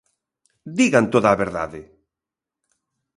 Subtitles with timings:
[0.77, 1.81] ¡Digan toda a verdade!